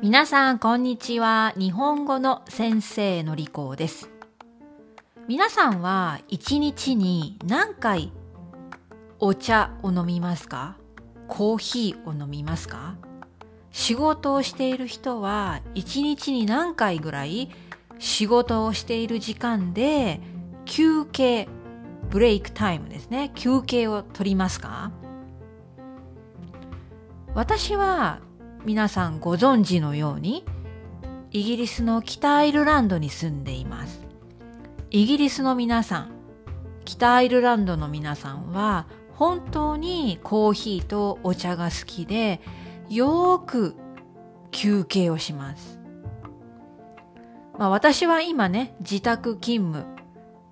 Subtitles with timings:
[0.00, 1.52] 皆さん、こんにちは。
[1.56, 4.08] 日本語の先生のりこです。
[5.26, 8.12] 皆さんは一日に何回
[9.18, 10.76] お茶を飲みますか？
[11.26, 12.94] コーヒーを飲みますか？
[13.72, 17.50] 仕事をしている人は一日に何回ぐらい
[17.98, 20.20] 仕事をしている時間で
[20.64, 21.48] 休憩、
[22.08, 23.32] ブレイクタイムですね。
[23.34, 24.92] 休憩を取りますか？
[27.34, 28.20] 私は
[28.64, 30.44] 皆さんご存知のように
[31.30, 34.00] イギリスの北アイルランドに住んでいます。
[34.90, 36.10] イギリスの皆さん、
[36.84, 42.40] 北アイルランドの皆さんは本当にコーヒーとお茶が好きで
[42.88, 43.74] よーく
[44.50, 45.78] 休憩をします。
[47.58, 49.84] まあ私は今ね、自宅勤務、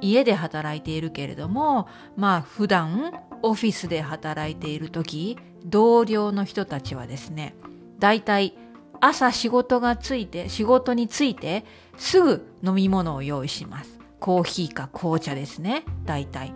[0.00, 7.54] 家で働いているけれども、まあ普段オフィスで働いている時、同僚の人たちはですね、
[7.98, 8.54] だいたい
[9.00, 11.64] 朝仕事がついて、仕事について
[11.96, 13.98] すぐ飲み物を用意します。
[14.20, 15.84] コーヒーか紅茶ですね。
[16.04, 16.52] だいたい。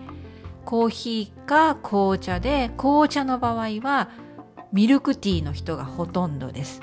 [0.64, 4.10] コーヒーか紅茶で、紅茶の場合は
[4.72, 6.80] ミルクティーの人がほとんどです。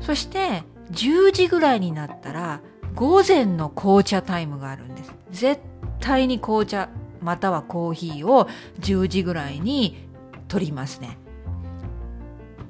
[0.00, 2.60] そして10時ぐらいになったら
[2.94, 5.14] 午前の紅茶タイムがあるんです。
[5.30, 5.60] 絶
[6.00, 6.88] 対に紅茶
[7.20, 8.48] またはコーヒーを
[8.80, 10.08] 10時ぐらいに
[10.48, 11.18] 取りますね。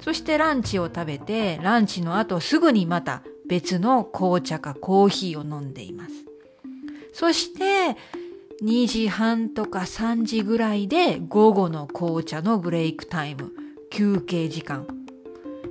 [0.05, 6.13] そしてランチを食べて、ランチの後すぐにまた別の紅茶かコーヒーを飲んでいます。
[7.11, 7.97] そして
[8.63, 13.51] 2時半とか3時ぐらいで午後の紅茶のブレイクタイム、
[13.89, 14.85] 休憩時間。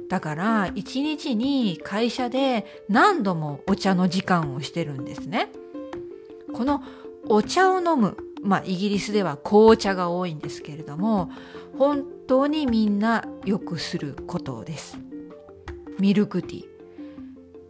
[0.08, 5.52] だから一日に会社で何度もお茶の時間をしてるんですね。
[6.52, 6.82] この
[7.28, 11.30] お茶を飲む、まあイギリスでは紅茶が多いんですけれども、
[11.78, 14.98] 本当にみんなよくすることです。
[15.98, 16.64] ミルクティー。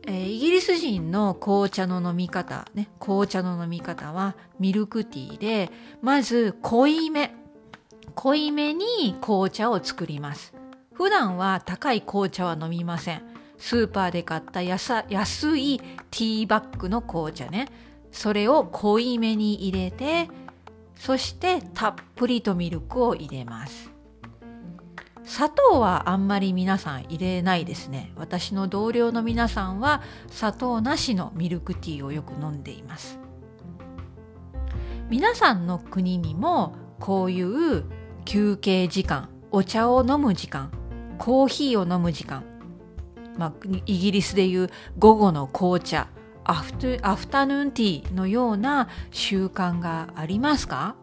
[0.06, 5.70] えー、イギリス人の紅茶の飲み方、ね、紅茶の飲み方はミルクティーで、
[6.02, 7.34] まず濃いめ、
[8.14, 10.52] 濃いめに紅茶を作ります。
[10.92, 13.22] 普段は高い紅茶は飲みません。
[13.56, 15.04] スーパーで買った安
[15.56, 17.68] いティーバッグの紅茶ね。
[18.12, 20.28] それを濃いめに入れて、
[20.96, 23.90] そしてたっぷりとミルクを入れます。
[25.24, 28.12] 砂糖はあんまり皆さん入れないですね。
[28.16, 33.18] 私の同僚の皆さんは砂糖なしのミルクティーをよく飲んでいます。
[35.08, 37.84] 皆さんの国にもこういう
[38.24, 40.70] 休憩時間、お茶を飲む時間、
[41.18, 42.44] コーヒーを飲む時間、
[43.36, 43.52] まあ、
[43.86, 46.08] イギリスでいう午後の紅茶、
[46.44, 50.94] アフアフタヌーンティーのような習慣がありますか？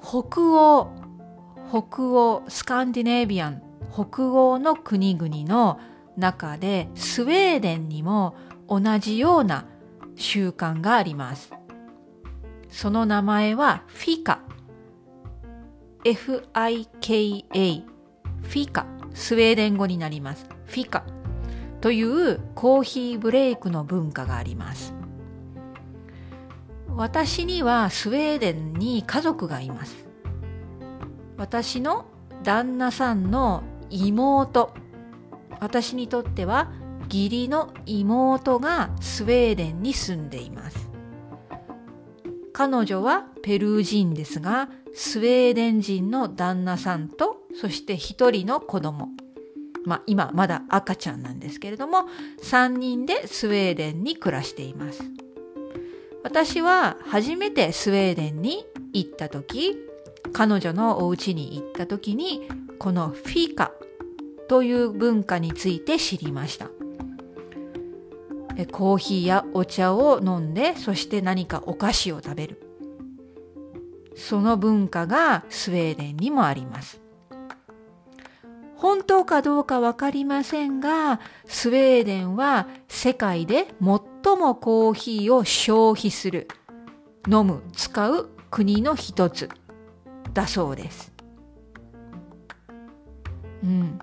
[0.00, 0.90] 北欧
[1.68, 3.62] 北欧スカンディネビアン
[3.92, 5.80] 北欧の国々の
[6.16, 8.36] 中でスウェーデンにも
[8.68, 9.66] 同じような
[10.14, 11.52] 習慣があります。
[12.70, 14.40] その名前はフィカ
[16.04, 20.55] F-I-K-A フィカスウェーデン語になります。
[20.66, 21.04] フィカ
[21.80, 24.94] というコーヒーブレイクの文化があります。
[26.96, 30.06] 私にはスウェーデンに家族がいます。
[31.36, 32.06] 私の
[32.42, 34.72] 旦那さんの妹、
[35.60, 36.72] 私にとっては
[37.04, 40.90] 義理の妹がスウェーデンに住んでいます。
[42.52, 49.10] 彼女はペルー人ですが、スウェーデン人の旦那さんと、そして一人の子供。
[49.86, 52.06] まあ今まだ赤ちゃんなんですけれども、
[52.42, 55.02] 3人でスウェーデンに暮らしています。
[56.22, 59.76] 私は初めてスウェーデンに行った時、
[60.32, 62.48] 彼女のお家に行った時に、
[62.78, 63.72] このフィーカ
[64.48, 66.68] という文化について知りました。
[68.72, 72.60] コーヒーやお茶を飲んで、そして何かお菓子を食べる。
[74.16, 77.05] その文化がスウェーデンにもあります。
[78.76, 86.48] 本当かどうかわかりませんが、スウェーデンは世界で最もコーヒーを消費する、
[87.28, 89.48] 飲む、使う国の一つ
[90.34, 91.12] だそうです。
[93.62, 93.98] うん。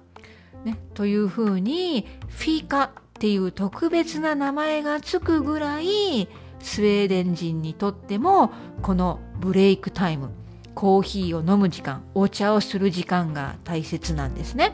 [0.65, 2.89] ね、というふうに、フィーカっ
[3.19, 6.27] ていう特別な名前がつくぐらい、
[6.59, 10.31] スウェーデン人にとっても、このブレイクタイム、
[10.75, 14.73] コーヒーを飲む時間、お茶をする時間が大切なんですね。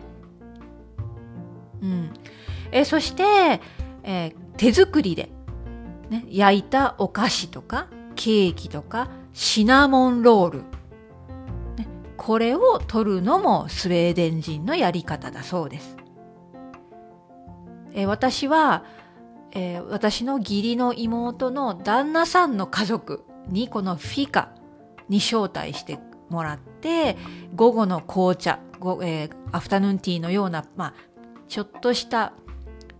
[1.82, 2.14] うん。
[2.72, 3.62] えそして、
[4.04, 5.30] えー、手作りで、
[6.10, 10.60] ね、焼いたお菓子とか、ケーキとか、シナモンロール、
[11.78, 11.88] ね、
[12.18, 15.98] これを取るのもスウェーデン人のやり方だそうです。
[17.94, 18.84] えー、私は、
[19.52, 24.50] えー、私の義理の妹の旦那さんの家族にこのフィカ
[25.10, 27.18] に招待してもらって
[27.56, 28.60] 午後の紅茶、
[29.04, 30.94] えー、アフタヌーンティーのような、まあ、
[31.48, 32.34] ちょっとした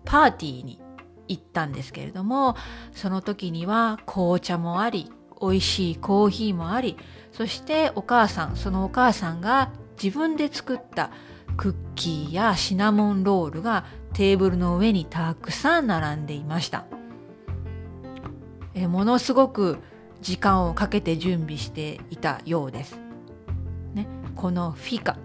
[0.06, 0.82] パーティーに
[1.28, 2.56] 行ったんですけれども
[2.92, 5.12] その時には紅茶もあり
[5.42, 6.98] 美味しいコーヒーもあり
[7.32, 9.72] そしてお母さんそのお母さんが
[10.02, 11.12] 自分で作った
[11.56, 16.86] クッキーやシナモンロールがテーブルの上にたくさん並んでいました。
[18.74, 19.80] えものすごく
[20.22, 23.00] 時間をかけて準備していたようです、
[23.94, 25.18] ね、このフィカ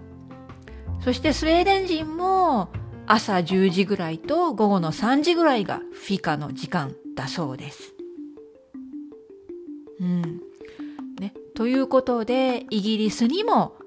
[1.01, 2.69] そしてスウェーデン人も
[3.07, 7.93] 朝10時ぐらいと午後の3時ぐらいがフィカの時間だそうです。
[9.99, 10.21] うん
[11.19, 13.77] ね、ということでイギリスにも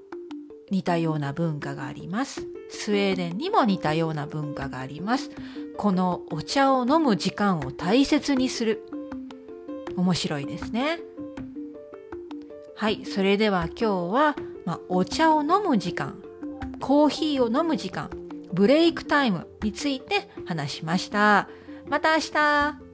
[0.70, 2.46] 似たような文化があります。
[2.70, 5.30] スウェーデンにも似たような文化があります。
[5.76, 8.82] このお茶を飲む時間を大切にする。
[9.98, 11.00] 面白いですね。
[12.76, 13.84] はい、それでは今日
[14.14, 16.22] は、まあ、お茶を飲む時間、
[16.80, 18.08] コーヒーを飲む時間、
[18.52, 21.48] ブレイクタイムについて話しました。
[21.88, 22.87] また明日